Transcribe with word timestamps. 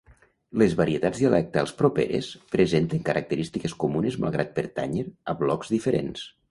Les 0.61 0.71
varietats 0.79 1.19
dialectals 1.23 1.75
properes 1.83 2.31
presenten 2.57 3.05
característiques 3.11 3.79
comunes 3.85 4.21
malgrat 4.27 4.55
pertànyer 4.61 5.09
a 5.35 5.39
blocs 5.45 5.77
diferents. 5.79 6.31